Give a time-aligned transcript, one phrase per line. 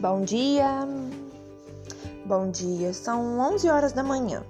[0.00, 0.88] Bom dia.
[2.24, 4.42] Bom dia, são 11 horas da manhã.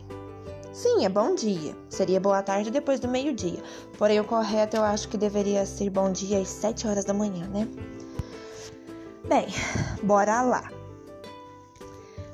[0.73, 1.77] Sim, é bom dia.
[1.89, 3.61] Seria boa tarde depois do meio-dia.
[3.99, 7.49] Porém, o correto eu acho que deveria ser bom dia às 7 horas da manhã,
[7.49, 7.67] né?
[9.29, 9.49] Bem,
[10.05, 10.71] bora lá.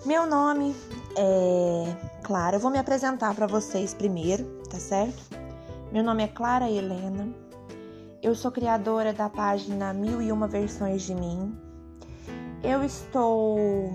[0.05, 0.77] Meu nome
[1.17, 2.57] é Clara.
[2.57, 5.23] Eu vou me apresentar para vocês primeiro, tá certo?
[5.91, 7.29] Meu nome é Clara Helena.
[8.23, 11.66] Eu sou criadora da página Mil e Uma Versões de Mim.
[12.69, 13.93] Eu estou,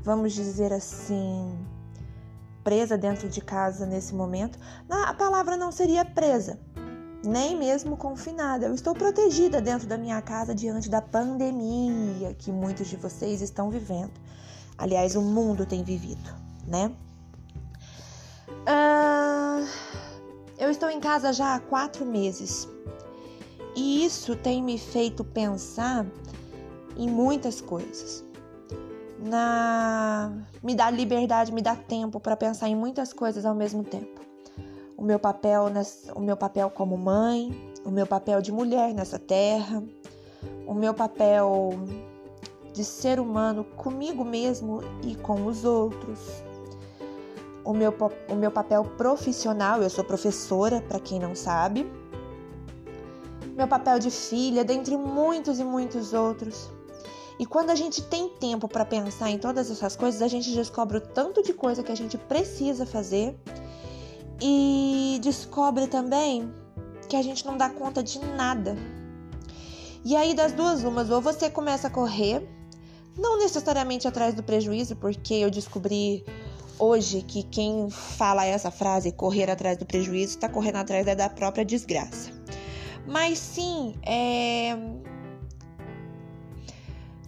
[0.00, 1.58] vamos dizer assim,
[2.62, 4.58] presa dentro de casa nesse momento.
[4.90, 6.60] A palavra não seria presa,
[7.24, 8.66] nem mesmo confinada.
[8.66, 13.70] Eu estou protegida dentro da minha casa diante da pandemia que muitos de vocês estão
[13.70, 14.12] vivendo.
[14.76, 16.34] Aliás, o mundo tem vivido,
[16.66, 16.92] né?
[18.46, 19.66] Uh,
[20.58, 22.68] eu estou em casa já há quatro meses
[23.74, 26.04] e isso tem me feito pensar
[26.96, 28.24] em muitas coisas.
[29.18, 34.20] Na me dá liberdade, me dá tempo para pensar em muitas coisas ao mesmo tempo.
[34.96, 35.66] O meu papel,
[36.14, 39.82] o meu papel como mãe, o meu papel de mulher nessa terra,
[40.66, 41.70] o meu papel
[42.72, 46.42] de ser humano comigo mesmo e com os outros.
[47.64, 47.94] O meu,
[48.28, 51.90] o meu papel profissional, eu sou professora, para quem não sabe.
[53.56, 56.70] Meu papel de filha, dentre muitos e muitos outros.
[57.38, 60.98] E quando a gente tem tempo para pensar em todas essas coisas, a gente descobre
[60.98, 63.36] o tanto de coisa que a gente precisa fazer
[64.40, 66.52] e descobre também
[67.08, 68.76] que a gente não dá conta de nada.
[70.04, 72.46] E aí, das duas, umas, ou você começa a correr,
[73.18, 76.24] não necessariamente atrás do prejuízo, porque eu descobri
[76.78, 81.64] hoje que quem fala essa frase, correr atrás do prejuízo, está correndo atrás da própria
[81.64, 82.30] desgraça.
[83.06, 84.76] Mas sim, é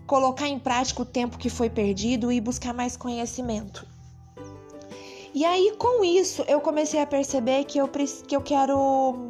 [0.06, 3.86] colocar em prática o tempo que foi perdido e buscar mais conhecimento.
[5.34, 9.28] E aí, com isso, eu comecei a perceber que eu, que eu quero,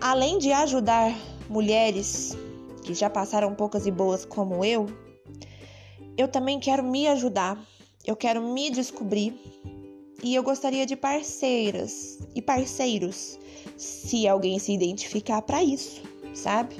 [0.00, 1.12] além de ajudar
[1.48, 2.36] mulheres
[2.84, 4.86] que já passaram poucas e boas como eu,
[6.16, 7.58] eu também quero me ajudar,
[8.06, 9.34] eu quero me descobrir
[10.22, 13.38] e eu gostaria de parceiras e parceiros,
[13.76, 16.00] se alguém se identificar para isso,
[16.32, 16.76] sabe?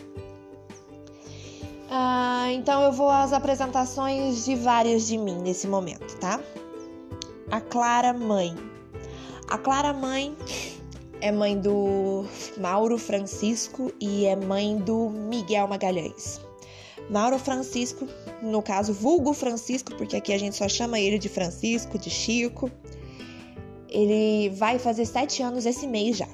[1.97, 6.41] Ah, então eu vou às apresentações de várias de mim nesse momento, tá?
[7.53, 8.53] A Clara Mãe.
[9.49, 10.37] A Clara Mãe
[11.21, 12.25] é mãe do
[12.59, 16.41] Mauro Francisco e é mãe do Miguel Magalhães.
[17.09, 18.09] Mauro Francisco,
[18.43, 22.73] no caso, vulgo Francisco, porque aqui a gente só chama ele de Francisco, de Chico.
[23.89, 26.29] Ele vai fazer sete anos esse mês já.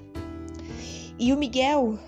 [1.18, 1.98] E o Miguel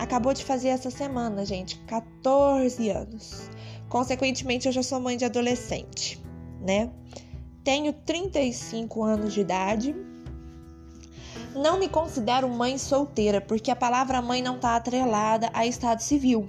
[0.00, 3.50] acabou de fazer essa semana, gente, 14 anos.
[3.88, 6.18] Consequentemente, eu já sou mãe de adolescente,
[6.60, 6.90] né?
[7.62, 9.94] Tenho 35 anos de idade.
[11.54, 16.48] Não me considero mãe solteira, porque a palavra mãe não está atrelada a estado civil.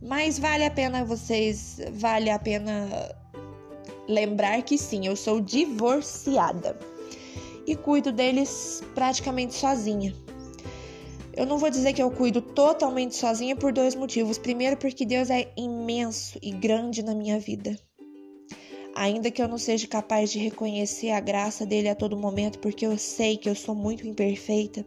[0.00, 2.72] Mas vale a pena vocês, vale a pena
[4.06, 6.78] lembrar que sim, eu sou divorciada
[7.66, 10.14] e cuido deles praticamente sozinha.
[11.36, 14.38] Eu não vou dizer que eu cuido totalmente sozinha por dois motivos.
[14.38, 17.78] Primeiro, porque Deus é imenso e grande na minha vida.
[18.94, 22.86] Ainda que eu não seja capaz de reconhecer a graça dele a todo momento, porque
[22.86, 24.82] eu sei que eu sou muito imperfeita.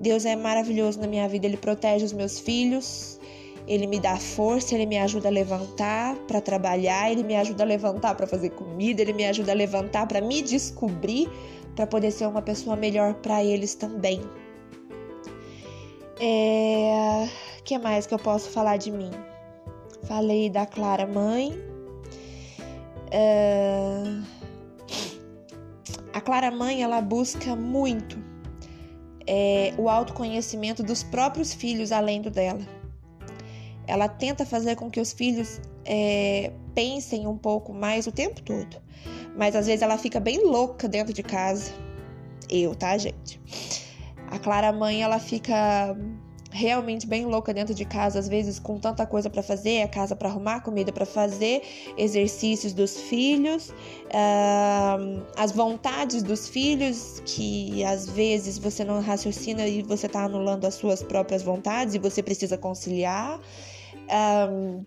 [0.00, 3.20] Deus é maravilhoso na minha vida, ele protege os meus filhos,
[3.68, 7.66] ele me dá força, ele me ajuda a levantar para trabalhar, ele me ajuda a
[7.66, 11.28] levantar para fazer comida, ele me ajuda a levantar para me descobrir,
[11.76, 14.20] para poder ser uma pessoa melhor para eles também.
[16.24, 17.28] É...
[17.64, 19.10] que mais que eu posso falar de mim?
[20.04, 21.52] Falei da Clara mãe.
[23.10, 24.04] É...
[26.12, 28.16] A Clara mãe ela busca muito
[29.26, 32.62] é, o autoconhecimento dos próprios filhos além do dela.
[33.88, 38.80] Ela tenta fazer com que os filhos é, pensem um pouco mais o tempo todo,
[39.36, 41.72] mas às vezes ela fica bem louca dentro de casa.
[42.48, 43.40] Eu, tá, gente?
[44.32, 45.94] A Clara mãe, ela fica
[46.50, 50.16] realmente bem louca dentro de casa, às vezes com tanta coisa para fazer, a casa
[50.16, 51.62] para arrumar, comida para fazer,
[51.98, 53.68] exercícios dos filhos,
[54.08, 60.64] uh, as vontades dos filhos, que às vezes você não raciocina e você está anulando
[60.64, 63.38] as suas próprias vontades e você precisa conciliar.
[63.38, 64.82] Uh,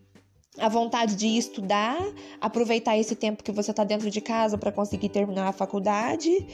[0.57, 1.97] a vontade de estudar,
[2.39, 6.47] aproveitar esse tempo que você está dentro de casa para conseguir terminar a faculdade,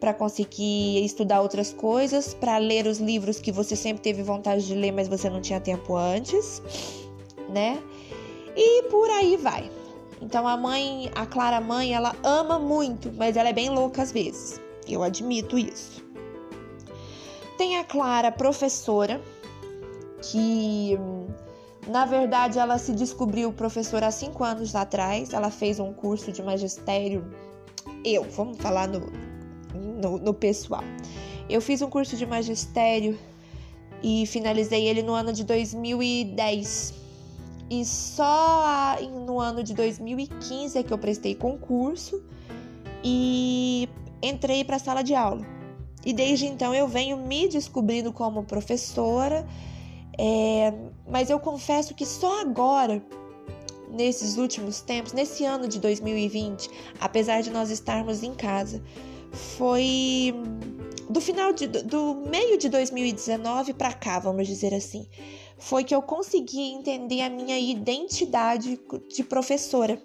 [0.00, 4.74] para conseguir estudar outras coisas, para ler os livros que você sempre teve vontade de
[4.74, 6.62] ler, mas você não tinha tempo antes,
[7.50, 7.80] né?
[8.56, 9.70] E por aí vai.
[10.22, 14.10] Então a mãe, a Clara mãe, ela ama muito, mas ela é bem louca às
[14.10, 14.60] vezes.
[14.88, 16.02] Eu admito isso.
[17.58, 19.20] Tem a Clara professora,
[20.22, 20.98] que
[21.86, 25.32] na verdade ela se descobriu professora há cinco anos atrás.
[25.34, 27.24] Ela fez um curso de magistério.
[28.04, 29.00] Eu, vamos falar no,
[29.74, 30.84] no, no pessoal.
[31.48, 33.18] Eu fiz um curso de magistério
[34.02, 36.94] e finalizei ele no ano de 2010.
[37.68, 38.96] E só
[39.26, 42.22] no ano de 2015 é que eu prestei concurso
[43.04, 43.88] e
[44.22, 45.46] entrei para a sala de aula.
[46.04, 49.46] E desde então eu venho me descobrindo como professora,
[50.18, 50.72] é,
[51.08, 53.02] mas eu confesso que só agora,
[53.90, 56.70] nesses últimos tempos, nesse ano de 2020,
[57.00, 58.82] apesar de nós estarmos em casa,
[59.32, 60.34] foi
[61.08, 65.08] do final de, do meio de 2019 para cá, vamos dizer assim,
[65.58, 70.00] foi que eu consegui entender a minha identidade de professora.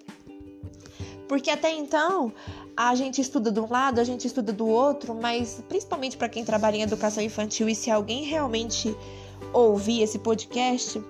[1.28, 2.32] Porque até então
[2.76, 6.44] a gente estuda de um lado, a gente estuda do outro, mas principalmente para quem
[6.44, 8.94] trabalha em educação infantil e se alguém realmente
[9.52, 11.02] ouvir esse podcast,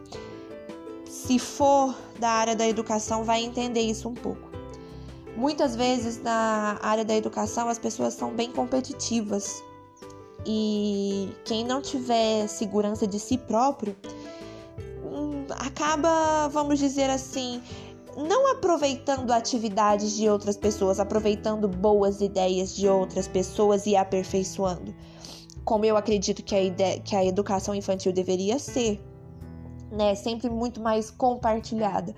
[1.06, 4.45] se for da área da educação, vai entender isso um pouco.
[5.36, 9.62] Muitas vezes na área da educação as pessoas são bem competitivas
[10.46, 13.94] e quem não tiver segurança de si próprio
[15.50, 17.62] acaba, vamos dizer assim,
[18.16, 24.94] não aproveitando atividades de outras pessoas, aproveitando boas ideias de outras pessoas e aperfeiçoando,
[25.64, 29.00] como eu acredito que a, ideia, que a educação infantil deveria ser,
[29.90, 30.14] né?
[30.14, 32.14] Sempre muito mais compartilhada.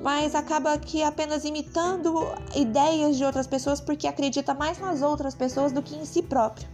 [0.00, 2.14] Mas acaba que apenas imitando
[2.54, 6.68] ideias de outras pessoas porque acredita mais nas outras pessoas do que em si próprio.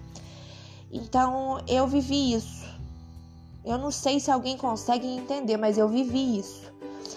[0.93, 2.65] Então eu vivi isso
[3.65, 6.71] eu não sei se alguém consegue entender, mas eu vivi isso.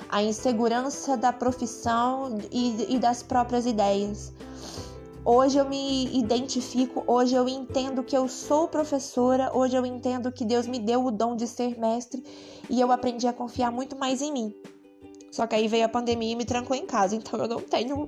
[0.09, 4.31] A insegurança da profissão e, e das próprias ideias.
[5.25, 10.45] Hoje eu me identifico, hoje eu entendo que eu sou professora, hoje eu entendo que
[10.45, 12.23] Deus me deu o dom de ser mestre
[12.69, 14.55] e eu aprendi a confiar muito mais em mim.
[15.31, 18.07] Só que aí veio a pandemia e me trancou em casa, então eu não tenho,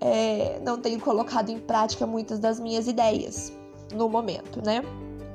[0.00, 3.52] é, não tenho colocado em prática muitas das minhas ideias
[3.92, 4.82] no momento, né?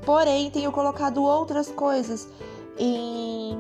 [0.05, 2.27] Porém, tenho colocado outras coisas
[2.77, 3.57] em,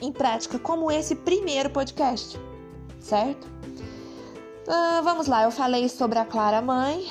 [0.00, 2.38] em prática, como esse primeiro podcast,
[2.98, 3.46] certo?
[4.66, 7.06] Uh, vamos lá, eu falei sobre a Clara mãe,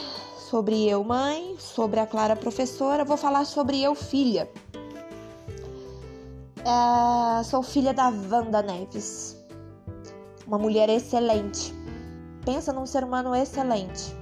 [0.49, 4.49] sobre eu mãe, sobre a Clara professora, vou falar sobre eu filha.
[6.61, 9.37] Uh, sou filha da Wanda Neves,
[10.45, 11.73] uma mulher excelente.
[12.45, 14.15] Pensa num ser humano excelente.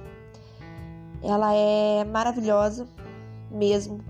[1.22, 2.86] Ela é maravilhosa
[3.50, 4.00] mesmo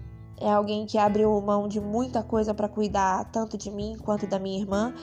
[0.41, 4.39] é alguém que abriu mão de muita coisa para cuidar tanto de mim quanto da
[4.39, 4.95] minha irmã,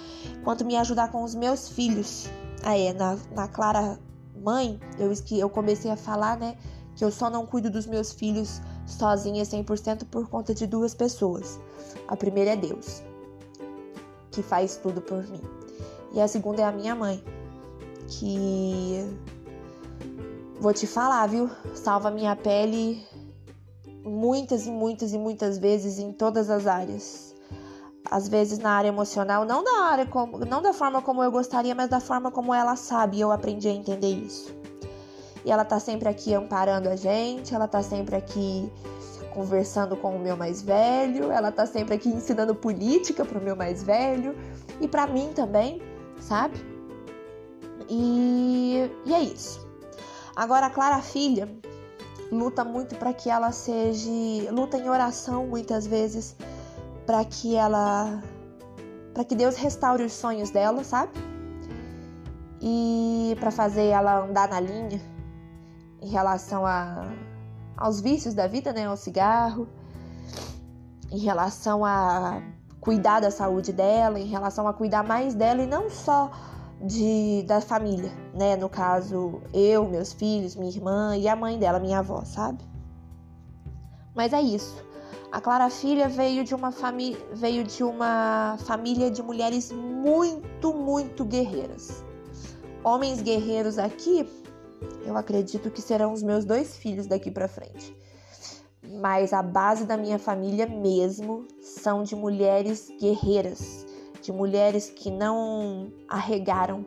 [0.43, 2.27] quanto me ajudar com os meus filhos.
[2.63, 3.99] Aí, na, na Clara
[4.35, 6.55] mãe, eu, eu comecei a falar, né,
[6.95, 11.59] que eu só não cuido dos meus filhos sozinha 100% por conta de duas pessoas.
[12.07, 13.03] A primeira é Deus,
[14.35, 15.41] que faz tudo por mim.
[16.13, 17.23] E a segunda é a minha mãe,
[18.07, 19.03] que
[20.59, 21.49] vou te falar, viu?
[21.73, 23.01] Salva minha pele
[24.03, 27.33] muitas e muitas e muitas vezes em todas as áreas.
[28.11, 31.73] Às vezes na área emocional, não da área como, não da forma como eu gostaria,
[31.73, 34.53] mas da forma como ela sabe, eu aprendi a entender isso.
[35.43, 38.71] E ela tá sempre aqui amparando a gente, ela tá sempre aqui
[39.35, 43.83] conversando com o meu mais velho, ela tá sempre aqui ensinando política pro meu mais
[43.83, 44.33] velho
[44.79, 45.81] e para mim também,
[46.21, 46.55] sabe?
[47.89, 49.67] E, e é isso.
[50.33, 51.49] Agora a Clara Filha,
[52.31, 54.09] luta muito para que ela seja,
[54.51, 56.35] luta em oração muitas vezes
[57.05, 58.23] para que ela
[59.13, 61.13] para que Deus restaure os sonhos dela, sabe?
[62.61, 65.01] E para fazer ela andar na linha
[66.01, 67.07] em relação a,
[67.77, 69.67] aos vícios da vida, né, ao cigarro,
[71.11, 72.41] em relação a
[72.79, 76.31] cuidar da saúde dela, em relação a cuidar mais dela e não só
[76.81, 78.55] de, da família, né?
[78.55, 82.63] No caso, eu, meus filhos, minha irmã e a mãe dela, minha avó, sabe?
[84.13, 84.83] Mas é isso.
[85.31, 91.25] A Clara Filha veio de uma família, veio de uma família de mulheres muito, muito
[91.25, 92.03] guerreiras.
[92.83, 94.29] Homens guerreiros aqui,
[95.05, 97.95] eu acredito que serão os meus dois filhos daqui para frente.
[99.01, 103.85] Mas a base da minha família mesmo são de mulheres guerreiras,
[104.21, 106.85] de mulheres que não arregaram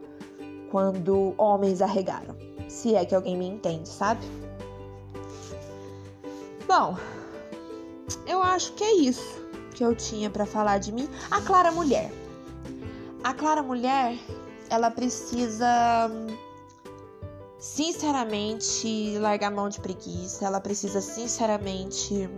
[0.71, 2.37] quando homens arregaram.
[2.69, 4.21] Se é que alguém me entende, sabe?
[6.67, 6.97] Bom,
[8.26, 9.43] eu acho que é isso
[9.75, 11.09] que eu tinha para falar de mim.
[11.31, 12.11] A Clara Mulher.
[13.25, 14.19] A Clara mulher,
[14.71, 16.11] ela precisa
[17.59, 22.29] sinceramente largar mão de preguiça, ela precisa sinceramente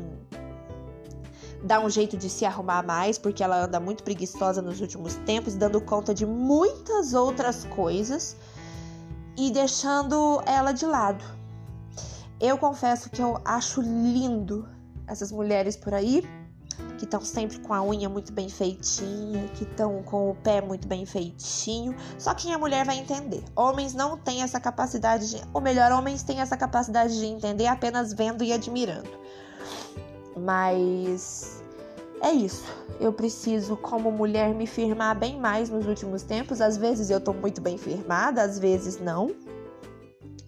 [1.63, 5.55] dar um jeito de se arrumar mais, porque ela anda muito preguiçosa nos últimos tempos,
[5.55, 8.37] dando conta de muitas outras coisas
[9.37, 11.25] e deixando ela de lado.
[12.41, 14.67] Eu confesso que eu acho lindo
[15.07, 16.25] essas mulheres por aí
[17.01, 20.87] que estão sempre com a unha muito bem feitinha, que estão com o pé muito
[20.87, 21.97] bem feitinho.
[22.19, 23.43] Só quem é mulher vai entender.
[23.57, 28.13] Homens não têm essa capacidade de, ou melhor, homens têm essa capacidade de entender apenas
[28.13, 29.09] vendo e admirando.
[30.37, 31.65] Mas
[32.21, 32.65] é isso.
[33.01, 36.61] Eu preciso, como mulher, me firmar bem mais nos últimos tempos.
[36.61, 39.35] Às vezes eu tô muito bem firmada, às vezes não.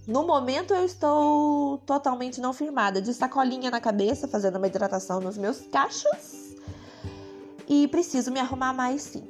[0.07, 5.39] No momento eu estou totalmente não firmada, de sacolinha na cabeça, fazendo uma hidratação nos
[5.39, 6.42] meus cachos.
[7.73, 9.27] E preciso me arrumar mais sim.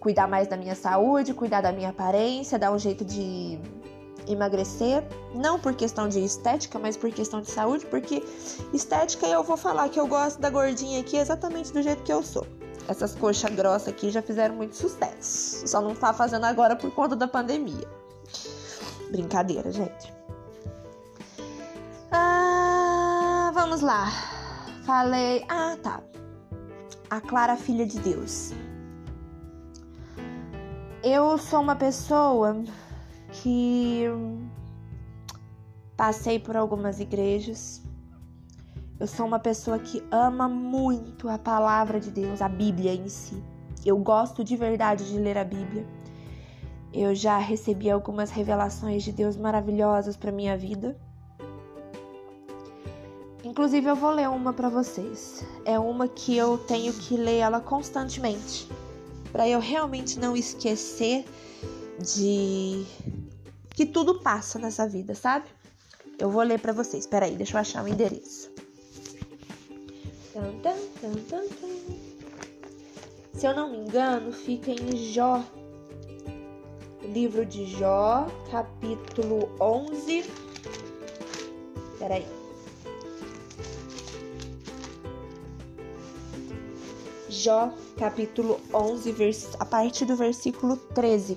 [0.00, 3.58] Cuidar mais da minha saúde, cuidar da minha aparência, dar um jeito de
[4.26, 8.24] emagrecer, não por questão de estética, mas por questão de saúde, porque
[8.72, 12.22] estética eu vou falar que eu gosto da gordinha aqui exatamente do jeito que eu
[12.22, 12.46] sou.
[12.88, 15.68] Essas coxas grossas aqui já fizeram muito sucesso.
[15.68, 17.86] Só não tá fazendo agora por conta da pandemia.
[19.10, 20.10] Brincadeira, gente.
[22.10, 24.10] Ah, vamos lá.
[24.86, 25.44] Falei.
[25.46, 26.02] Ah, tá.
[27.12, 28.54] A Clara, filha de Deus.
[31.04, 32.64] Eu sou uma pessoa
[33.30, 34.04] que
[35.94, 37.82] passei por algumas igrejas.
[38.98, 43.44] Eu sou uma pessoa que ama muito a palavra de Deus, a Bíblia em si.
[43.84, 45.86] Eu gosto de verdade de ler a Bíblia.
[46.94, 50.98] Eu já recebi algumas revelações de Deus maravilhosas para minha vida.
[53.44, 55.44] Inclusive eu vou ler uma para vocês.
[55.64, 58.68] É uma que eu tenho que ler ela constantemente,
[59.32, 61.24] para eu realmente não esquecer
[61.98, 62.84] de
[63.70, 65.46] que tudo passa nessa vida, sabe?
[66.18, 67.04] Eu vou ler para vocês.
[67.04, 68.50] Espera aí, deixa eu achar o endereço.
[73.34, 75.42] Se eu não me engano, fica em Jó
[77.12, 80.24] livro de Jó, capítulo 11.
[81.98, 82.41] Peraí.
[87.42, 89.48] Jó, capítulo 11, vers...
[89.58, 91.36] a partir do versículo 13.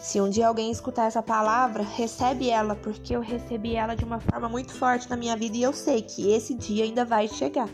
[0.00, 4.20] Se um dia alguém escutar essa palavra, recebe ela, porque eu recebi ela de uma
[4.20, 7.68] forma muito forte na minha vida e eu sei que esse dia ainda vai chegar.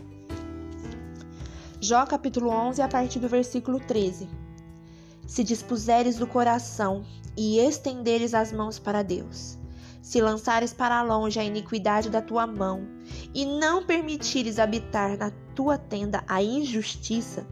[1.81, 4.29] Jó capítulo 11, a partir do versículo 13
[5.29, 7.05] se dispuseres do coração
[7.37, 9.57] e estenderes as mãos para Deus,
[10.03, 12.85] se lançares para longe a iniquidade da tua mão
[13.33, 17.45] e não permitires habitar na tua tenda a injustiça,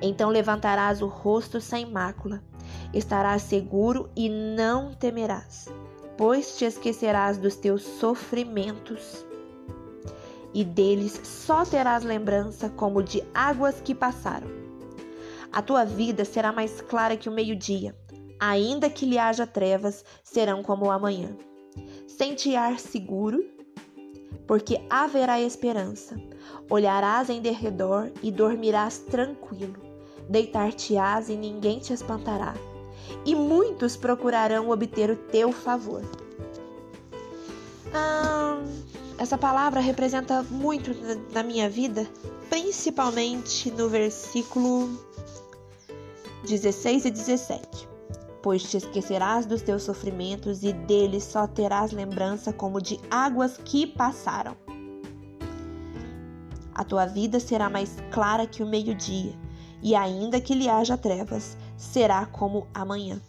[0.00, 2.42] então levantarás o rosto sem mácula,
[2.94, 5.68] estarás seguro e não temerás,
[6.16, 9.26] pois te esquecerás dos teus sofrimentos
[10.54, 14.48] e deles só terás lembrança como de águas que passaram
[15.52, 17.94] a tua vida será mais clara que o meio-dia,
[18.40, 21.36] ainda que lhe haja trevas, serão como o amanhã.
[22.08, 23.44] Sentir seguro,
[24.52, 26.14] porque haverá esperança.
[26.68, 29.80] Olharás em derredor e dormirás tranquilo.
[30.28, 32.52] Deitar-te-ás e ninguém te espantará.
[33.24, 36.02] E muitos procurarão obter o teu favor.
[37.94, 38.62] Ah,
[39.16, 40.90] essa palavra representa muito
[41.32, 42.06] na minha vida,
[42.50, 45.02] principalmente no versículo
[46.44, 47.91] 16 e 17.
[48.42, 53.86] Pois te esquecerás dos teus sofrimentos e deles só terás lembrança como de águas que
[53.86, 54.56] passaram.
[56.74, 59.38] A tua vida será mais clara que o meio-dia,
[59.80, 63.20] e ainda que lhe haja trevas, será como amanhã.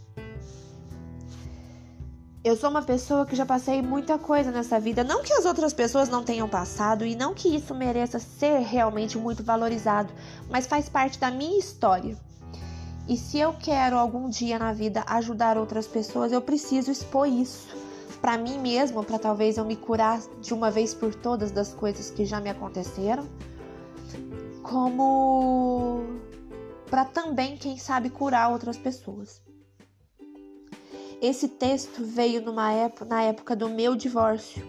[2.44, 5.02] Eu sou uma pessoa que já passei muita coisa nessa vida.
[5.02, 9.18] Não que as outras pessoas não tenham passado e não que isso mereça ser realmente
[9.18, 10.12] muito valorizado,
[10.50, 12.18] mas faz parte da minha história.
[13.08, 17.84] E se eu quero algum dia na vida ajudar outras pessoas, eu preciso expor isso
[18.22, 22.10] para mim mesmo, para talvez eu me curar de uma vez por todas das coisas
[22.10, 23.28] que já me aconteceram,
[24.62, 26.06] como
[26.90, 29.42] para também, quem sabe, curar outras pessoas.
[31.22, 34.64] Esse texto veio numa época, na época do meu divórcio.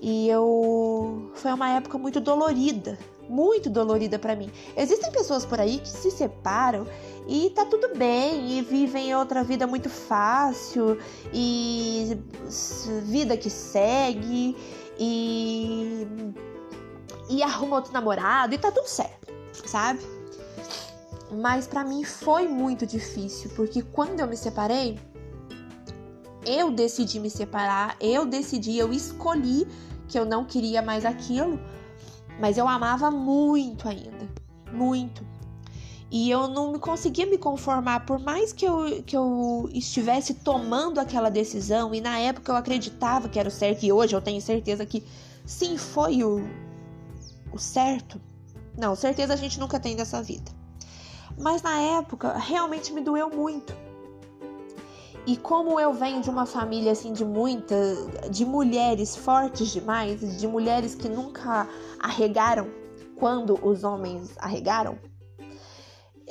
[0.00, 2.96] E eu foi uma época muito dolorida
[3.28, 4.50] muito dolorida para mim.
[4.76, 6.86] Existem pessoas por aí que se separam
[7.26, 10.98] e tá tudo bem e vivem outra vida muito fácil
[11.32, 12.18] e
[13.04, 14.56] vida que segue
[14.98, 16.06] e
[17.28, 19.32] e arruma outro namorado e tá tudo certo,
[19.66, 20.00] sabe?
[21.30, 24.98] Mas para mim foi muito difícil, porque quando eu me separei,
[26.46, 29.66] eu decidi me separar, eu decidi, eu escolhi
[30.08, 31.58] que eu não queria mais aquilo,
[32.40, 34.28] mas eu amava muito ainda,
[34.72, 35.24] muito.
[36.10, 41.00] E eu não me conseguia me conformar, por mais que eu, que eu estivesse tomando
[41.00, 44.40] aquela decisão, e na época eu acreditava que era o certo, e hoje eu tenho
[44.40, 45.02] certeza que
[45.44, 46.48] sim, foi o,
[47.52, 48.20] o certo.
[48.76, 50.52] Não, certeza a gente nunca tem dessa vida.
[51.38, 53.74] Mas na época realmente me doeu muito.
[55.26, 60.46] E como eu venho de uma família assim de muitas, de mulheres fortes demais, de
[60.46, 61.66] mulheres que nunca
[61.98, 62.68] arregaram
[63.16, 64.98] quando os homens arregaram,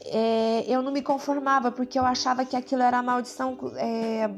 [0.06, 4.30] é, eu não me conformava porque eu achava que aquilo era a maldição é,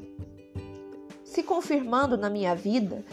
[1.24, 3.04] se confirmando na minha vida,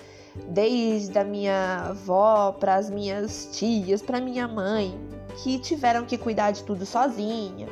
[0.49, 4.97] desde a minha avó para as minhas tias, para minha mãe,
[5.43, 7.67] que tiveram que cuidar de tudo sozinha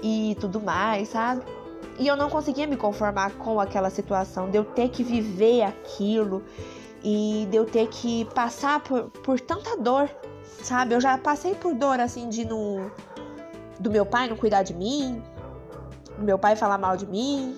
[0.00, 1.42] e tudo mais, sabe?
[1.98, 6.42] E eu não conseguia me conformar com aquela situação, de eu ter que viver aquilo
[7.04, 10.08] e de eu ter que passar por, por tanta dor,
[10.62, 10.94] sabe?
[10.94, 12.90] Eu já passei por dor assim de no
[13.78, 15.22] do meu pai não cuidar de mim,
[16.16, 17.56] do meu pai falar mal de mim,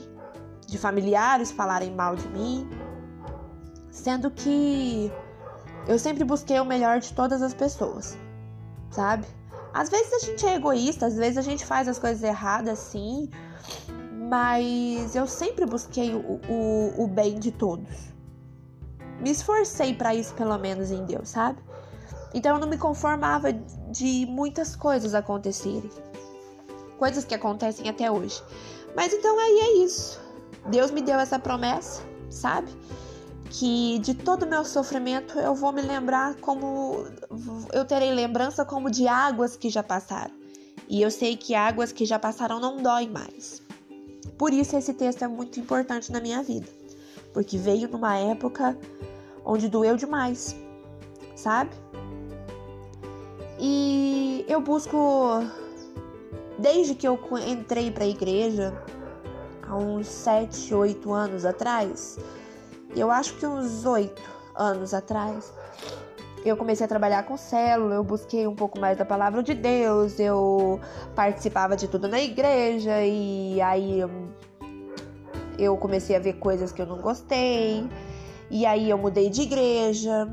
[0.66, 2.68] de familiares falarem mal de mim,
[3.90, 5.12] sendo que
[5.86, 8.16] eu sempre busquei o melhor de todas as pessoas,
[8.90, 9.26] sabe?
[9.72, 13.28] Às vezes a gente é egoísta, às vezes a gente faz as coisas erradas, sim,
[14.28, 18.12] mas eu sempre busquei o, o, o bem de todos.
[19.20, 21.58] Me esforcei para isso, pelo menos em Deus, sabe?
[22.34, 25.88] Então eu não me conformava de muitas coisas acontecerem.
[26.98, 28.42] Coisas que acontecem até hoje.
[28.96, 30.20] Mas então aí é isso.
[30.66, 32.68] Deus me deu essa promessa, sabe?
[33.50, 37.06] Que de todo o meu sofrimento eu vou me lembrar como.
[37.72, 40.34] Eu terei lembrança como de águas que já passaram.
[40.88, 43.63] E eu sei que águas que já passaram não doem mais.
[44.38, 46.66] Por isso esse texto é muito importante na minha vida,
[47.32, 48.76] porque veio numa época
[49.44, 50.56] onde doeu demais,
[51.36, 51.70] sabe?
[53.58, 55.40] E eu busco
[56.58, 58.74] desde que eu entrei para a igreja
[59.62, 62.18] há uns 7, 8 anos atrás,
[62.96, 64.20] eu acho que uns 8
[64.54, 65.52] anos atrás,
[66.44, 70.20] eu comecei a trabalhar com célula, eu busquei um pouco mais da palavra de Deus,
[70.20, 70.78] eu
[71.14, 74.00] participava de tudo na igreja e aí
[75.58, 77.88] eu comecei a ver coisas que eu não gostei,
[78.50, 80.28] e aí eu mudei de igreja,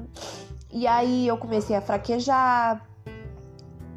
[0.71, 2.86] e aí eu comecei a fraquejar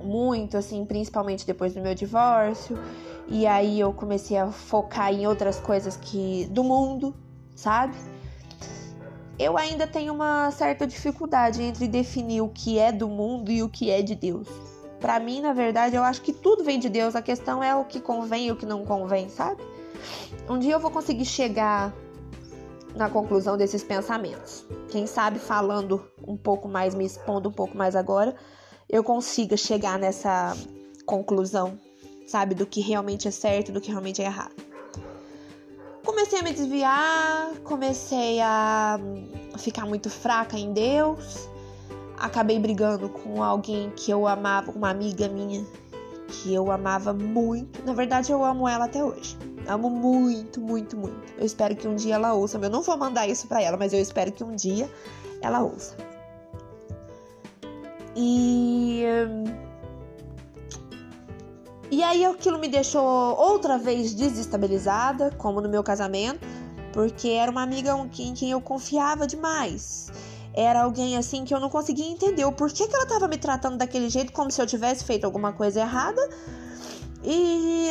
[0.03, 2.79] muito, assim, principalmente depois do meu divórcio,
[3.27, 7.15] e aí eu comecei a focar em outras coisas que do mundo,
[7.55, 7.97] sabe?
[9.39, 13.69] Eu ainda tenho uma certa dificuldade entre definir o que é do mundo e o
[13.69, 14.49] que é de Deus.
[15.01, 17.85] Para mim, na verdade, eu acho que tudo vem de Deus, a questão é o
[17.85, 19.63] que convém e o que não convém, sabe?
[20.49, 21.93] Um dia eu vou conseguir chegar
[22.95, 24.65] na conclusão desses pensamentos.
[24.89, 28.35] Quem sabe falando um pouco mais, me expondo um pouco mais agora,
[28.89, 30.57] eu consiga chegar nessa
[31.05, 31.79] conclusão,
[32.27, 34.74] sabe, do que realmente é certo, do que realmente é errado
[36.05, 38.99] comecei a me desviar, comecei a
[39.59, 41.49] ficar muito fraca em Deus.
[42.19, 45.65] Acabei brigando com alguém que eu amava, uma amiga minha
[46.29, 47.85] que eu amava muito.
[47.85, 49.37] Na verdade, eu amo ela até hoje.
[49.67, 51.17] Amo muito, muito, muito.
[51.39, 52.59] Eu espero que um dia ela ouça.
[52.59, 54.91] Eu não vou mandar isso para ela, mas eu espero que um dia
[55.41, 55.97] ela ouça.
[58.17, 59.05] E
[61.91, 66.41] e aí aquilo me deixou outra vez desestabilizada, como no meu casamento,
[66.93, 70.11] porque era uma amiga em quem eu confiava demais.
[70.55, 73.77] Era alguém assim que eu não conseguia entender o porquê que ela estava me tratando
[73.77, 76.21] daquele jeito, como se eu tivesse feito alguma coisa errada.
[77.25, 77.91] E,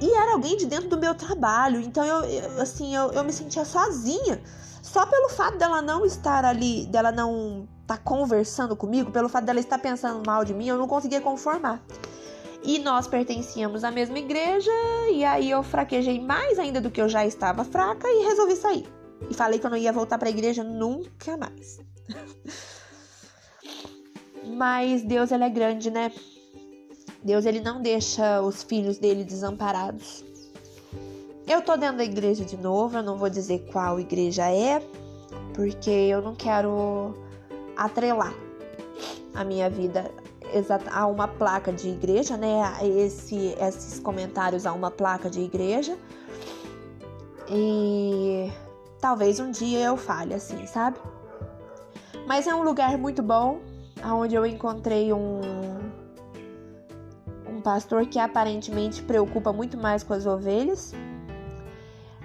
[0.00, 1.80] e era alguém de dentro do meu trabalho.
[1.80, 4.42] Então eu, eu assim, eu, eu me sentia sozinha.
[4.82, 9.44] Só pelo fato dela não estar ali, dela não estar tá conversando comigo, pelo fato
[9.44, 11.82] dela estar pensando mal de mim, eu não conseguia conformar.
[12.62, 14.70] E nós pertencíamos à mesma igreja,
[15.12, 18.86] e aí eu fraquejei mais ainda do que eu já estava fraca e resolvi sair.
[19.30, 21.78] E falei que eu não ia voltar para a igreja nunca mais.
[24.56, 26.12] Mas Deus ele é grande, né?
[27.22, 30.24] Deus ele não deixa os filhos dele desamparados.
[31.46, 34.82] Eu tô dentro da igreja de novo, eu não vou dizer qual igreja é,
[35.54, 37.14] porque eu não quero
[37.76, 38.34] atrelar
[39.34, 40.10] a minha vida
[40.90, 42.62] a uma placa de igreja, né?
[42.82, 45.96] Esse, esses comentários a uma placa de igreja.
[47.50, 48.50] E
[49.00, 50.98] talvez um dia eu fale assim, sabe?
[52.26, 53.60] Mas é um lugar muito bom,
[54.04, 55.40] onde eu encontrei um,
[57.48, 60.92] um pastor que aparentemente preocupa muito mais com as ovelhas,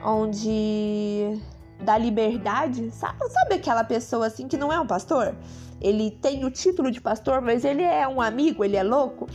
[0.04, 1.40] onde
[1.84, 5.36] dá liberdade, sabe, sabe aquela pessoa assim que não é um pastor?
[5.80, 9.28] Ele tem o título de pastor, mas ele é um amigo, ele é louco,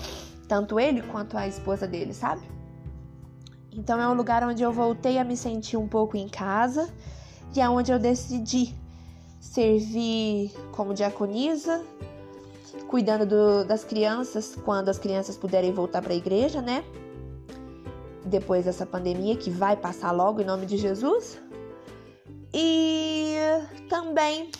[0.48, 2.42] tanto ele quanto a esposa dele, sabe?
[3.72, 6.92] Então é um lugar onde eu voltei a me sentir um pouco em casa
[7.54, 8.74] e é onde eu decidi
[9.40, 11.84] servir como diaconisa,
[12.88, 16.82] cuidando do, das crianças quando as crianças puderem voltar para a igreja, né?
[18.24, 21.38] Depois dessa pandemia que vai passar logo em nome de Jesus.
[22.52, 23.36] E
[23.88, 24.50] também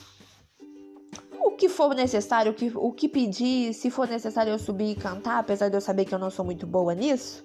[1.41, 4.95] o que for necessário, o que, o que pedir, se for necessário eu subir e
[4.95, 7.45] cantar, apesar de eu saber que eu não sou muito boa nisso,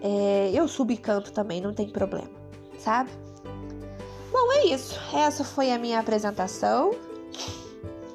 [0.00, 2.30] é, eu subo e canto também, não tem problema,
[2.78, 3.10] sabe?
[4.30, 4.98] Bom, é isso.
[5.14, 6.90] Essa foi a minha apresentação.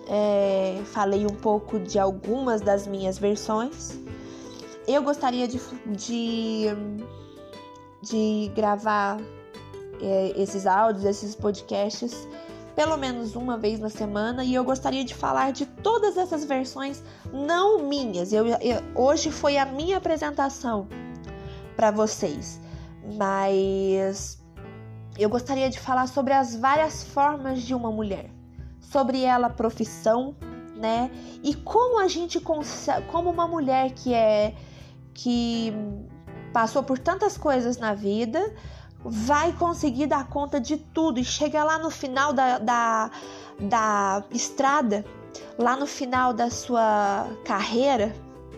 [0.08, 3.98] É, falei um pouco de algumas das minhas versões.
[4.88, 6.66] Eu gostaria de, de,
[8.02, 9.18] de gravar
[10.36, 12.28] esses áudios, esses podcasts,
[12.76, 14.44] pelo menos uma vez na semana.
[14.44, 18.32] E eu gostaria de falar de todas essas versões, não minhas.
[18.32, 20.88] Eu, eu hoje foi a minha apresentação
[21.76, 22.60] para vocês,
[23.18, 24.40] mas
[25.18, 28.30] eu gostaria de falar sobre as várias formas de uma mulher,
[28.80, 30.36] sobre ela profissão,
[30.76, 31.12] né?
[31.44, 34.56] E como a gente consegue, como uma mulher que é
[35.14, 35.74] que
[36.54, 38.54] passou por tantas coisas na vida,
[39.04, 43.12] vai conseguir dar conta de tudo e chega lá no final da, da,
[43.60, 45.06] da estrada,
[45.58, 48.14] lá no final da sua carreira,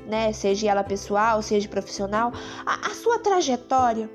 [0.07, 0.31] né?
[0.33, 2.31] Seja ela pessoal, seja profissional,
[2.65, 4.09] a, a sua trajetória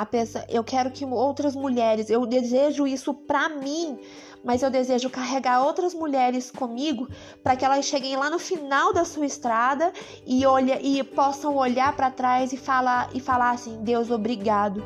[0.00, 3.98] a pessoa, eu quero que outras mulheres, eu desejo isso para mim,
[4.42, 7.06] mas eu desejo carregar outras mulheres comigo
[7.42, 9.92] para que elas cheguem lá no final da sua estrada
[10.26, 14.82] e olha e possam olhar para trás e falar e falar assim: "Deus, obrigado.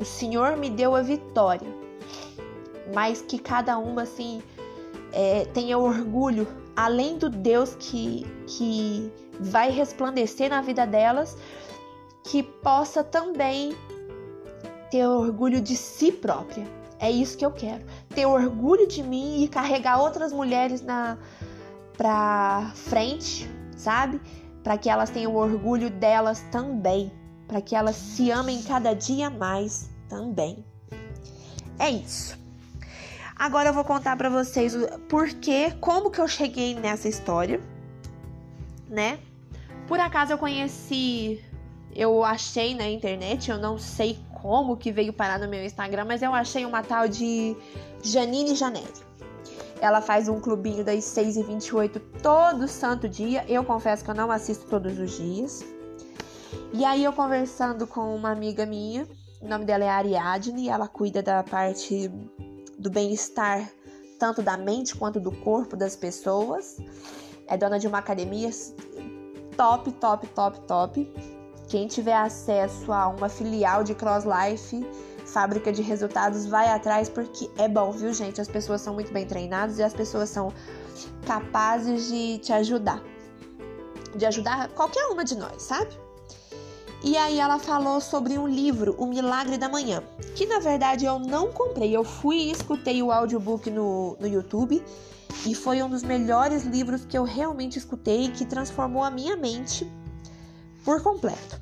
[0.00, 1.68] O Senhor me deu a vitória".
[2.94, 4.42] Mas que cada uma assim
[5.12, 11.36] é, tenha orgulho, além do Deus que que vai resplandecer na vida delas,
[12.24, 13.76] que possa também
[14.90, 16.66] ter orgulho de si própria.
[16.98, 17.84] É isso que eu quero.
[18.08, 21.16] Ter orgulho de mim e carregar outras mulheres na
[21.96, 24.20] pra frente, sabe?
[24.62, 27.12] Para que elas tenham orgulho delas também,
[27.48, 30.64] para que elas se amem cada dia mais também.
[31.78, 32.38] É isso.
[33.34, 37.60] Agora eu vou contar para vocês o porquê, como que eu cheguei nessa história,
[38.88, 39.18] né?
[39.86, 41.42] Por acaso eu conheci,
[41.94, 46.20] eu achei na internet, eu não sei como que veio parar no meu Instagram, mas
[46.20, 47.56] eu achei uma tal de
[48.02, 49.08] Janine Janelli.
[49.80, 53.44] Ela faz um clubinho das 6h28 todo santo dia.
[53.48, 55.64] Eu confesso que eu não assisto todos os dias.
[56.72, 59.06] E aí eu conversando com uma amiga minha,
[59.40, 62.10] o nome dela é Ariadne, ela cuida da parte
[62.78, 63.70] do bem-estar,
[64.18, 66.76] tanto da mente quanto do corpo das pessoas.
[67.46, 68.50] É dona de uma academia
[69.56, 71.12] top, top, top, top.
[71.68, 74.86] Quem tiver acesso a uma filial de CrossLife,
[75.26, 78.40] fábrica de resultados, vai atrás porque é bom, viu, gente?
[78.40, 80.52] As pessoas são muito bem treinadas e as pessoas são
[81.26, 83.02] capazes de te ajudar.
[84.16, 86.07] De ajudar qualquer uma de nós, sabe?
[87.02, 90.02] E aí ela falou sobre um livro, O Milagre da Manhã,
[90.34, 91.96] que na verdade eu não comprei.
[91.96, 94.82] Eu fui e escutei o audiobook no, no YouTube
[95.46, 99.88] e foi um dos melhores livros que eu realmente escutei que transformou a minha mente
[100.84, 101.60] por completo.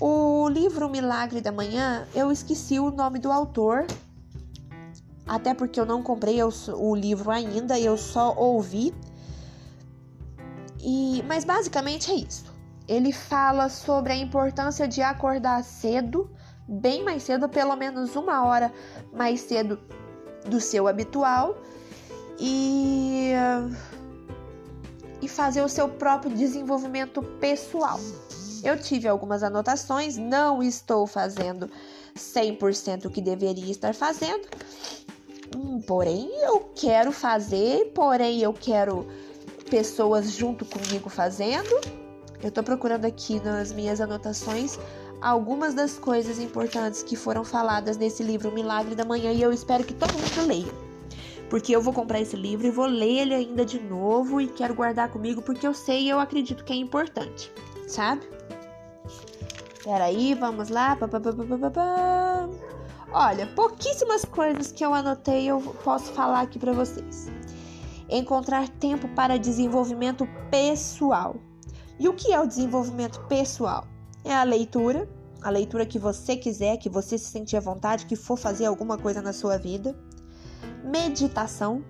[0.00, 3.86] O livro Milagre da Manhã, eu esqueci o nome do autor,
[5.26, 8.92] até porque eu não comprei o livro ainda, eu só ouvi.
[10.82, 12.49] E, mas basicamente é isso.
[12.90, 16.28] Ele fala sobre a importância de acordar cedo,
[16.66, 18.72] bem mais cedo, pelo menos uma hora
[19.12, 19.78] mais cedo
[20.46, 21.56] do seu habitual,
[22.36, 23.30] e,
[25.22, 28.00] e fazer o seu próprio desenvolvimento pessoal.
[28.64, 31.70] Eu tive algumas anotações, não estou fazendo
[32.16, 34.48] 100% o que deveria estar fazendo,
[35.56, 39.06] hum, porém eu quero fazer, porém eu quero
[39.70, 42.00] pessoas junto comigo fazendo.
[42.42, 44.78] Eu estou procurando aqui nas minhas anotações
[45.20, 49.84] algumas das coisas importantes que foram faladas nesse livro Milagre da Manhã e eu espero
[49.84, 50.72] que todo mundo leia.
[51.50, 54.74] Porque eu vou comprar esse livro e vou ler ele ainda de novo e quero
[54.74, 57.52] guardar comigo porque eu sei e eu acredito que é importante,
[57.86, 58.26] sabe?
[59.84, 60.96] Peraí, vamos lá.
[63.12, 67.26] Olha, pouquíssimas coisas que eu anotei eu posso falar aqui para vocês.
[68.08, 71.36] Encontrar tempo para desenvolvimento pessoal.
[72.00, 73.86] E o que é o desenvolvimento pessoal?
[74.24, 75.06] É a leitura,
[75.42, 78.96] a leitura que você quiser, que você se sentir à vontade, que for fazer alguma
[78.96, 79.94] coisa na sua vida.
[80.82, 81.84] Meditação.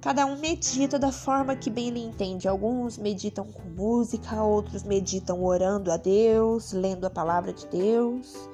[0.00, 2.46] Cada um medita da forma que bem lhe entende.
[2.46, 8.48] Alguns meditam com música, outros meditam orando a Deus, lendo a palavra de Deus.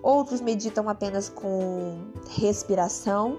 [0.00, 1.98] Outros meditam apenas com
[2.36, 3.36] respiração.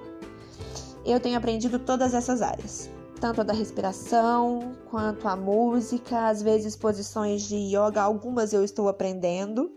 [1.06, 2.90] Eu tenho aprendido todas essas áreas
[3.20, 8.88] tanto a da respiração quanto a música, às vezes posições de yoga, algumas eu estou
[8.88, 9.72] aprendendo.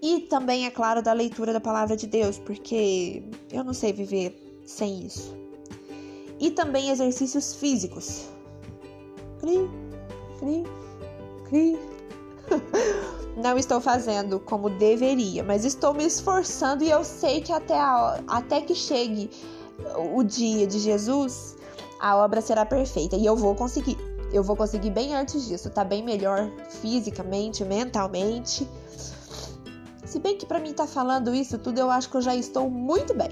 [0.00, 4.60] E também, é claro, da leitura da palavra de Deus, porque eu não sei viver
[4.64, 5.34] sem isso.
[6.38, 8.28] E também exercícios físicos.
[9.40, 9.68] Cri,
[10.38, 10.64] cri,
[11.48, 11.78] cri.
[13.36, 18.18] Não estou fazendo como deveria, mas estou me esforçando e eu sei que até, a,
[18.28, 19.28] até que chegue
[20.14, 21.55] o dia de Jesus,
[22.00, 23.96] a obra será perfeita e eu vou conseguir.
[24.32, 28.68] Eu vou conseguir bem antes disso, tá bem melhor fisicamente, mentalmente.
[30.04, 32.68] Se bem que para mim tá falando isso tudo, eu acho que eu já estou
[32.68, 33.30] muito bem,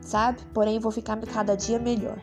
[0.00, 0.40] sabe?
[0.52, 2.20] Porém, vou ficar cada dia melhor.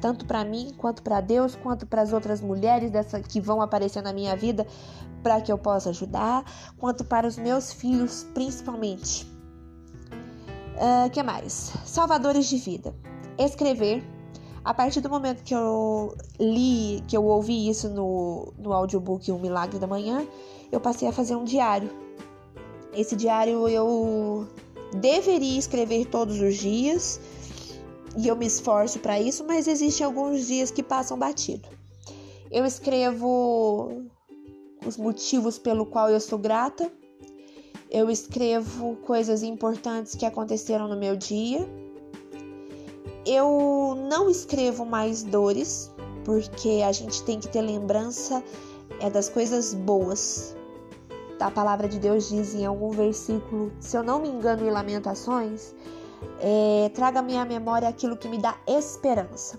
[0.00, 4.02] Tanto para mim, quanto para Deus, quanto para as outras mulheres dessa que vão aparecer
[4.02, 4.66] na minha vida
[5.22, 6.44] para que eu possa ajudar,
[6.76, 9.26] quanto para os meus filhos, principalmente.
[10.76, 11.72] O uh, que mais?
[11.84, 12.94] Salvadores de vida.
[13.38, 14.04] Escrever
[14.64, 19.38] a partir do momento que eu li, que eu ouvi isso no, no audiobook Um
[19.38, 20.26] Milagre da Manhã,
[20.70, 21.90] eu passei a fazer um diário.
[22.94, 24.46] Esse diário eu
[24.94, 27.20] deveria escrever todos os dias
[28.16, 31.68] e eu me esforço para isso, mas existem alguns dias que passam batido.
[32.50, 34.02] Eu escrevo
[34.86, 36.92] os motivos pelo qual eu sou grata.
[37.90, 41.68] Eu escrevo coisas importantes que aconteceram no meu dia
[43.26, 45.90] eu não escrevo mais dores,
[46.24, 48.42] porque a gente tem que ter lembrança
[49.00, 50.56] é das coisas boas.
[51.40, 55.74] A palavra de Deus diz em algum versículo, se eu não me engano, em Lamentações,
[56.40, 59.58] é, traga-me à memória aquilo que me dá esperança.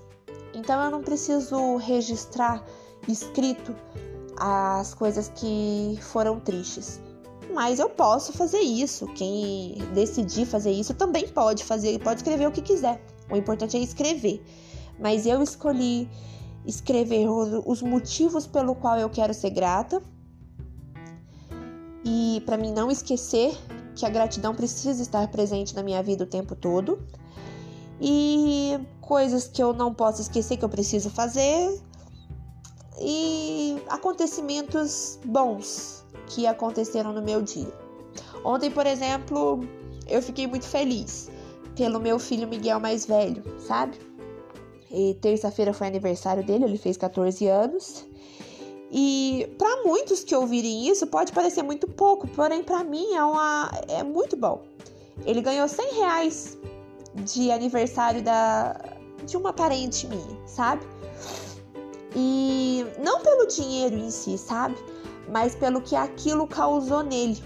[0.54, 2.63] Então eu não preciso registrar
[3.08, 3.76] escrito
[4.38, 7.02] as coisas que foram tristes.
[7.54, 9.06] Mas eu posso fazer isso.
[9.08, 13.02] Quem decidir fazer isso também pode fazer, pode escrever o que quiser.
[13.34, 14.46] O importante é escrever.
[15.00, 16.08] Mas eu escolhi
[16.67, 20.02] escrever os motivos pelo qual eu quero ser grata.
[22.06, 23.58] E para mim não esquecer
[23.96, 27.02] que a gratidão precisa estar presente na minha vida o tempo todo.
[28.00, 31.82] E coisas que eu não posso esquecer que eu preciso fazer.
[33.02, 37.74] E acontecimentos bons que aconteceram no meu dia.
[38.46, 39.62] Ontem, por exemplo,
[40.08, 41.33] eu fiquei muito feliz
[41.75, 43.97] pelo meu filho Miguel mais velho, sabe?
[44.91, 48.05] E terça-feira foi aniversário dele, ele fez 14 anos.
[48.91, 53.71] E para muitos que ouvirem isso pode parecer muito pouco, porém para mim é, uma,
[53.88, 54.62] é muito bom.
[55.25, 56.57] Ele ganhou 100 reais
[57.15, 58.79] de aniversário da,
[59.25, 60.86] de uma parente minha, sabe?
[62.15, 64.75] E não pelo dinheiro em si, sabe?
[65.27, 67.41] Mas pelo que aquilo causou nele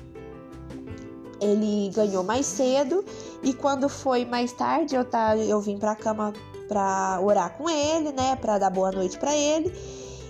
[1.41, 3.03] ele ganhou mais cedo
[3.43, 6.33] e quando foi mais tarde eu tá eu vim para cama
[6.67, 9.73] para orar com ele, né, para dar boa noite para ele.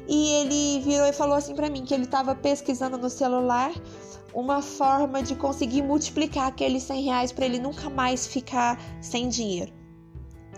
[0.08, 3.72] E ele virou e falou assim para mim que ele estava pesquisando no celular
[4.34, 9.74] uma forma de conseguir multiplicar aqueles 100 reais para ele nunca mais ficar sem dinheiro.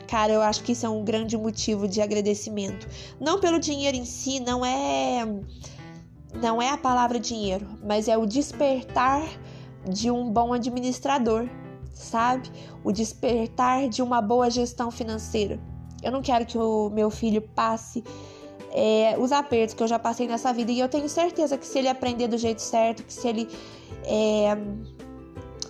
[0.08, 2.88] Cara, eu acho que isso é um grande motivo de agradecimento.
[3.20, 5.26] Não pelo dinheiro em si, não é
[6.42, 9.24] não é a palavra dinheiro, mas é o despertar
[9.88, 11.48] de um bom administrador,
[11.94, 12.50] sabe?
[12.84, 15.60] O despertar de uma boa gestão financeira.
[16.02, 18.04] Eu não quero que o meu filho passe
[18.72, 21.80] é, os apertos que eu já passei nessa vida e eu tenho certeza que se
[21.80, 23.50] ele aprender do jeito certo, que se ele
[24.06, 24.58] é,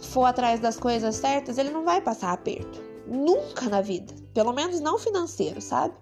[0.01, 2.79] for atrás das coisas certas, ele não vai passar aperto.
[3.07, 4.13] Nunca na vida.
[4.33, 5.93] Pelo menos não financeiro, sabe?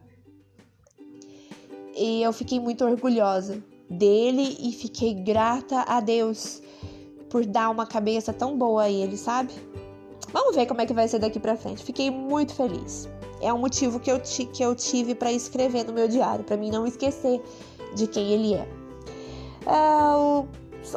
[1.95, 6.61] E eu fiquei muito orgulhosa dele e fiquei grata a Deus
[7.29, 9.53] por dar uma cabeça tão boa a ele, sabe?
[10.31, 11.83] Vamos ver como é que vai ser daqui para frente.
[11.83, 13.09] Fiquei muito feliz.
[13.41, 16.71] É um motivo que eu, que eu tive para escrever no meu diário, para mim
[16.71, 17.41] não esquecer
[17.95, 18.67] de quem ele é.
[19.67, 20.47] Uh,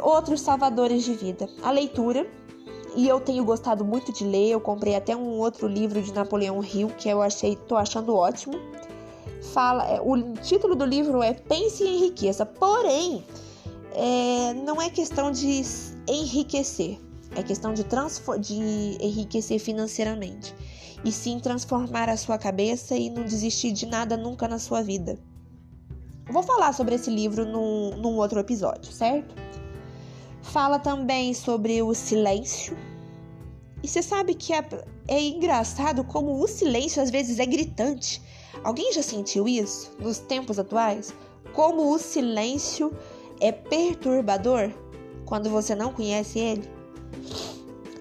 [0.03, 1.49] outros salvadores de vida.
[1.63, 2.27] A leitura.
[2.97, 4.51] E eu tenho gostado muito de ler.
[4.51, 8.55] Eu comprei até um outro livro de Napoleão Hill que eu achei, tô achando ótimo.
[9.53, 12.45] Fala, é, o título do livro é Pense em Riqueza.
[12.45, 13.25] Porém,
[13.93, 15.63] é, não é questão de
[16.13, 16.99] enriquecer,
[17.37, 17.85] é questão de,
[18.41, 18.55] de
[19.01, 20.55] enriquecer financeiramente.
[21.05, 25.19] E sim transformar a sua cabeça e não desistir de nada nunca na sua vida.
[26.29, 29.35] vou falar sobre esse livro num, num outro episódio, certo?
[30.43, 32.77] Fala também sobre o silêncio.
[33.83, 34.63] E você sabe que é,
[35.09, 38.21] é engraçado como o silêncio às vezes é gritante.
[38.63, 41.15] Alguém já sentiu isso nos tempos atuais?
[41.55, 42.93] Como o silêncio
[43.41, 44.71] é perturbador
[45.31, 46.69] quando você não conhece ele?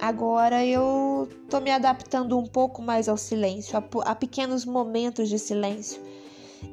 [0.01, 5.37] Agora eu tô me adaptando um pouco mais ao silêncio, a, a pequenos momentos de
[5.37, 6.01] silêncio.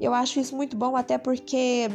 [0.01, 1.89] Eu acho isso muito bom, até porque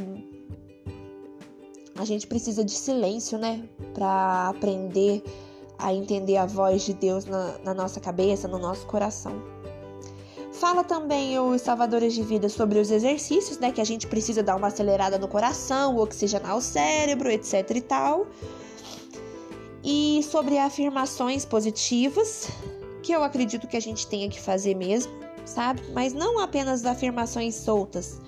[1.98, 3.68] a gente precisa de silêncio, né?
[3.96, 5.24] Para aprender
[5.80, 9.42] a entender a voz de Deus na, na, nossa cabeça, no nosso coração.
[10.62, 13.72] Fala também os Salvadores de Vida sobre os exercícios, né?
[13.72, 18.28] Que a gente precisa dar uma acelerada no coração, oxigenar o cérebro, etc e tal
[19.84, 22.48] e sobre afirmações positivas,
[23.02, 25.12] que eu acredito que a gente tenha que fazer mesmo,
[25.46, 25.82] sabe?
[25.94, 28.22] Mas não apenas afirmações soltas.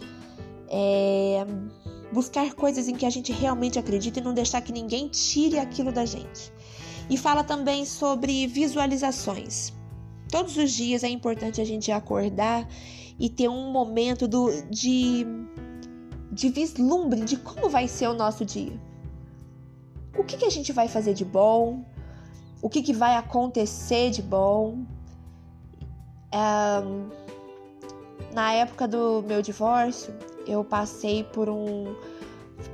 [0.67, 1.46] É
[2.12, 5.91] buscar coisas em que a gente realmente acredita e não deixar que ninguém tire aquilo
[5.91, 6.54] da gente.
[7.10, 9.74] E fala também sobre visualizações.
[10.34, 12.67] Todos os dias é importante a gente acordar
[13.19, 15.28] e ter um momento do, de,
[16.32, 18.74] de vislumbre de como vai ser o nosso dia
[20.17, 21.84] o que, que a gente vai fazer de bom,
[22.62, 24.86] o que, que vai acontecer de bom.
[26.34, 27.10] Um,
[28.34, 30.13] na época do meu divórcio,
[30.48, 31.96] eu passei por um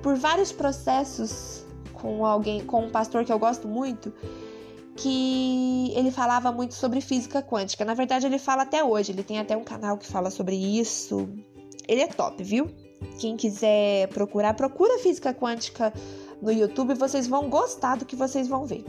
[0.04, 4.14] por vários processos com alguém, com um pastor que eu gosto muito,
[5.00, 7.86] que ele falava muito sobre física quântica.
[7.86, 11.30] Na verdade, ele fala até hoje, ele tem até um canal que fala sobre isso.
[11.88, 12.70] Ele é top, viu?
[13.18, 15.94] Quem quiser procurar, procura física quântica
[16.42, 18.84] no YouTube, vocês vão gostar do que vocês vão ver.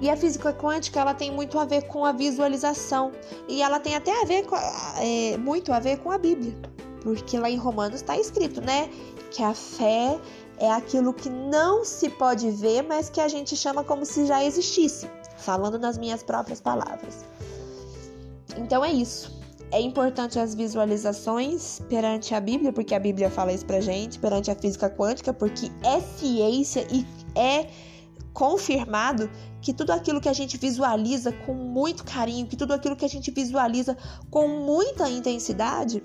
[0.00, 3.12] E a física quântica ela tem muito a ver com a visualização
[3.48, 6.54] e ela tem até a ver com, é, muito a ver com a Bíblia,
[7.02, 8.88] porque lá em Romanos está escrito, né,
[9.30, 10.18] que a fé
[10.60, 14.44] é aquilo que não se pode ver, mas que a gente chama como se já
[14.44, 17.24] existisse, falando nas minhas próprias palavras.
[18.56, 19.40] Então é isso.
[19.72, 24.50] É importante as visualizações perante a Bíblia, porque a Bíblia fala isso pra gente, perante
[24.50, 27.70] a física quântica, porque é ciência e é
[28.34, 29.30] confirmado
[29.62, 33.08] que tudo aquilo que a gente visualiza com muito carinho, que tudo aquilo que a
[33.08, 33.96] gente visualiza
[34.30, 36.02] com muita intensidade,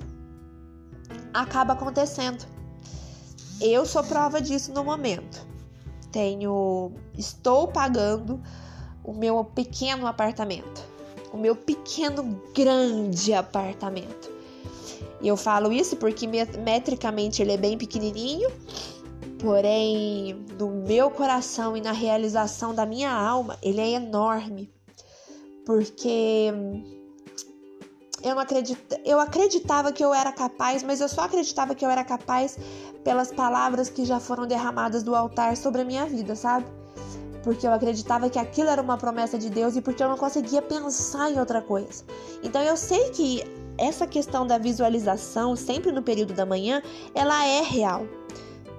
[1.34, 2.55] acaba acontecendo.
[3.62, 5.46] Eu sou prova disso no momento.
[6.12, 8.42] Tenho estou pagando
[9.04, 10.96] o meu pequeno apartamento
[11.36, 14.32] o meu pequeno grande apartamento.
[15.22, 18.50] E eu falo isso porque metricamente ele é bem pequenininho,
[19.40, 24.72] porém no meu coração e na realização da minha alma ele é enorme,
[25.66, 26.52] porque
[28.26, 28.36] eu
[29.06, 32.58] eu acreditava que eu era capaz, mas eu só acreditava que eu era capaz
[33.04, 36.66] pelas palavras que já foram derramadas do altar sobre a minha vida, sabe?
[37.46, 40.64] porque eu acreditava que aquilo era uma promessa de Deus e porque eu não conseguia
[40.64, 42.04] pensar em outra coisa.
[42.42, 43.44] Então eu sei que
[43.78, 46.82] essa questão da visualização, sempre no período da manhã,
[47.14, 48.08] ela é real.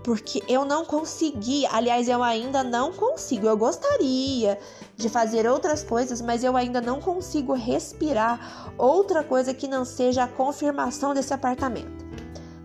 [0.06, 3.48] Porque eu não consegui, aliás, eu ainda não consigo.
[3.48, 4.56] Eu gostaria
[4.96, 10.22] de fazer outras coisas, mas eu ainda não consigo respirar outra coisa que não seja
[10.22, 12.06] a confirmação desse apartamento.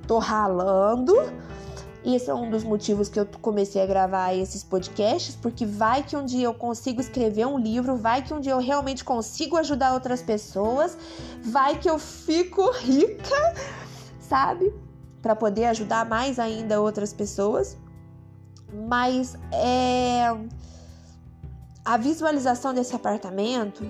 [0.07, 1.15] Tô ralando,
[2.03, 6.03] e esse é um dos motivos que eu comecei a gravar esses podcasts, porque vai
[6.03, 9.57] que um dia eu consigo escrever um livro, vai que um dia eu realmente consigo
[9.57, 10.95] ajudar outras pessoas,
[11.41, 13.55] vai que eu fico rica,
[14.19, 14.71] sabe?
[15.21, 17.77] Para poder ajudar mais ainda outras pessoas.
[18.87, 20.25] Mas é
[21.83, 23.83] a visualização desse apartamento,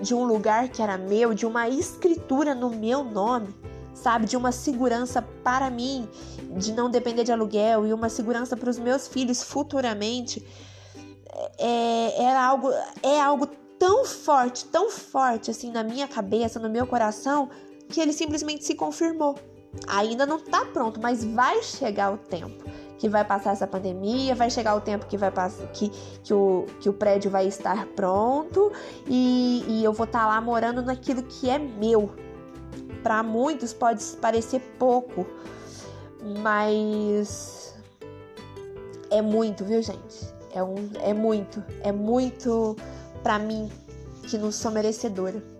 [0.00, 3.54] de um lugar que era meu, de uma escritura no meu nome,
[3.94, 4.26] sabe?
[4.26, 6.08] De uma segurança para mim,
[6.56, 10.46] de não depender de aluguel e uma segurança para os meus filhos futuramente.
[11.58, 12.70] É, era algo,
[13.02, 13.46] é algo
[13.78, 17.48] tão forte, tão forte assim na minha cabeça, no meu coração,
[17.88, 19.36] que ele simplesmente se confirmou.
[19.86, 22.64] Ainda não está pronto, mas vai chegar o tempo
[22.98, 25.90] que vai passar essa pandemia, vai chegar o tempo que vai passar, que,
[26.22, 28.72] que, o, que o prédio vai estar pronto
[29.06, 32.14] e, e eu vou estar tá lá morando naquilo que é meu,
[33.02, 35.26] para muitos pode parecer pouco,
[36.40, 37.74] mas
[39.10, 40.32] é muito, viu, gente?
[40.54, 42.76] É, um, é muito, é muito
[43.22, 43.70] para mim
[44.22, 45.53] que não sou merecedora.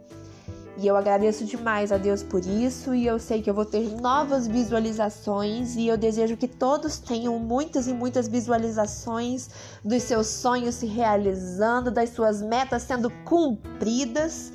[0.77, 3.95] E eu agradeço demais a Deus por isso e eu sei que eu vou ter
[4.01, 9.49] novas visualizações e eu desejo que todos tenham muitas e muitas visualizações
[9.85, 14.53] dos seus sonhos se realizando, das suas metas sendo cumpridas.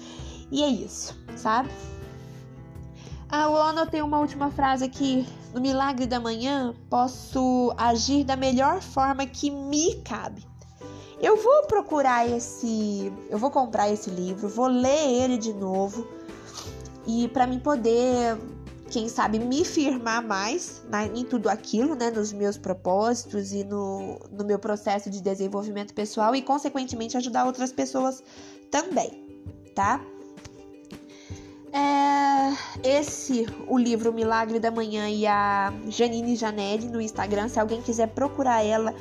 [0.51, 1.70] E é isso, sabe?
[3.30, 5.26] Ah, eu anotei uma última frase aqui.
[5.53, 10.49] No milagre da manhã, posso agir da melhor forma que me cabe.
[11.22, 16.07] Eu vou procurar esse, eu vou comprar esse livro, vou ler ele de novo
[17.05, 18.38] e para mim poder,
[18.89, 24.17] quem sabe, me firmar mais na, em tudo aquilo, né, nos meus propósitos e no,
[24.32, 28.24] no meu processo de desenvolvimento pessoal e consequentemente ajudar outras pessoas
[28.72, 29.43] também,
[29.76, 30.01] tá?
[31.72, 32.51] É,
[32.84, 37.47] esse, o livro Milagre da Manhã e a Janine Janelli no Instagram.
[37.47, 38.93] Se alguém quiser procurar ela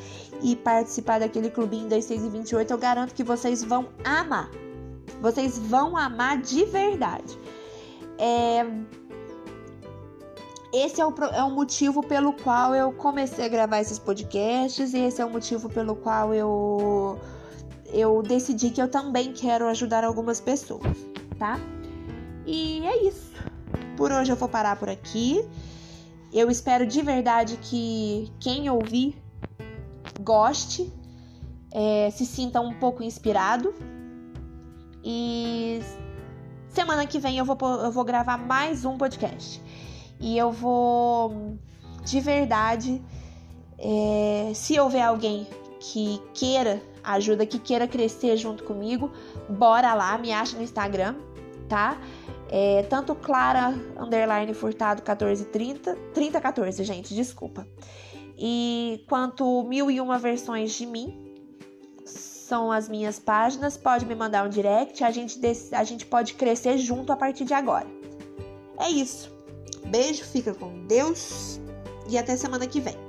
[0.43, 4.51] e participar daquele clubinho das 6 e 28, eu garanto que vocês vão amar.
[5.21, 7.39] Vocês vão amar de verdade.
[8.19, 8.67] É,
[10.73, 14.99] esse é o, é o motivo pelo qual eu comecei a gravar esses podcasts, e
[14.99, 17.19] esse é o motivo pelo qual eu,
[17.87, 20.97] eu decidi que eu também quero ajudar algumas pessoas,
[21.39, 21.59] tá?
[22.51, 23.31] E é isso.
[23.95, 25.47] Por hoje eu vou parar por aqui.
[26.33, 29.15] Eu espero de verdade que quem ouvir
[30.19, 30.91] goste,
[31.71, 33.75] é, se sinta um pouco inspirado.
[35.05, 35.79] E
[36.71, 39.63] semana que vem eu vou, eu vou gravar mais um podcast.
[40.19, 41.59] E eu vou
[42.03, 43.03] de verdade,
[43.79, 45.47] é, se houver alguém
[45.81, 49.13] que queira ajuda, que queira crescer junto comigo,
[49.51, 51.15] bora lá, me acha no Instagram,
[51.69, 51.99] tá?
[52.51, 57.67] É, tanto Clara underline Furtado 1430, 3014, gente, desculpa.
[58.39, 61.35] E quanto mil e uma versões de mim
[62.05, 65.39] são as minhas páginas, pode me mandar um direct, a gente,
[65.73, 67.87] a gente pode crescer junto a partir de agora.
[68.79, 69.31] É isso.
[69.87, 71.61] Beijo, fica com Deus
[72.09, 73.08] e até semana que vem.